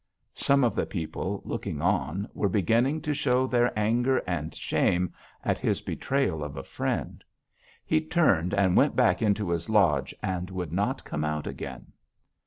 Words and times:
Some 0.33 0.63
of 0.63 0.73
the 0.73 0.87
people, 0.87 1.43
looking 1.45 1.79
on, 1.79 2.27
were 2.33 2.49
beginning 2.49 3.01
to 3.01 3.13
show 3.13 3.45
their 3.45 3.71
anger 3.77 4.17
and 4.25 4.51
shame 4.55 5.13
at 5.45 5.59
his 5.59 5.81
betrayal 5.81 6.43
of 6.43 6.57
a 6.57 6.63
friend. 6.63 7.23
He 7.85 8.01
turned 8.01 8.55
and 8.55 8.75
went 8.75 8.95
back 8.95 9.21
into 9.21 9.51
his 9.51 9.69
lodge, 9.69 10.15
and 10.23 10.49
would 10.49 10.73
not 10.73 11.05
come 11.05 11.23
out 11.23 11.45
again. 11.45 11.91